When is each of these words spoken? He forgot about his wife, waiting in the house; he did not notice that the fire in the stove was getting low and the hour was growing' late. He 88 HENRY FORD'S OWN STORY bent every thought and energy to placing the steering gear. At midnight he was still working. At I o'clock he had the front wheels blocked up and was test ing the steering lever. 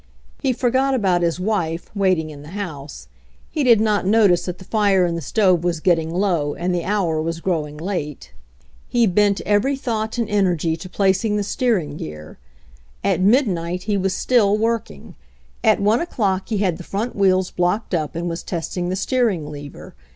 He 0.41 0.51
forgot 0.51 0.95
about 0.95 1.21
his 1.21 1.39
wife, 1.39 1.91
waiting 1.93 2.31
in 2.31 2.41
the 2.41 2.47
house; 2.57 3.07
he 3.51 3.63
did 3.63 3.79
not 3.79 4.03
notice 4.03 4.45
that 4.45 4.57
the 4.57 4.65
fire 4.65 5.05
in 5.05 5.13
the 5.13 5.21
stove 5.21 5.63
was 5.63 5.79
getting 5.79 6.11
low 6.11 6.55
and 6.55 6.73
the 6.73 6.83
hour 6.85 7.21
was 7.21 7.39
growing' 7.39 7.77
late. 7.77 8.33
He 8.89 9.03
88 9.03 9.05
HENRY 9.05 9.05
FORD'S 9.05 9.11
OWN 9.11 9.11
STORY 9.11 9.25
bent 9.45 9.55
every 9.55 9.75
thought 9.75 10.17
and 10.17 10.29
energy 10.31 10.75
to 10.75 10.89
placing 10.89 11.35
the 11.37 11.43
steering 11.43 11.97
gear. 11.97 12.39
At 13.03 13.21
midnight 13.21 13.83
he 13.83 13.95
was 13.95 14.15
still 14.15 14.57
working. 14.57 15.13
At 15.63 15.79
I 15.79 16.01
o'clock 16.01 16.49
he 16.49 16.57
had 16.57 16.77
the 16.77 16.83
front 16.83 17.15
wheels 17.15 17.51
blocked 17.51 17.93
up 17.93 18.15
and 18.15 18.27
was 18.27 18.41
test 18.41 18.75
ing 18.75 18.89
the 18.89 18.95
steering 18.95 19.51
lever. 19.51 19.93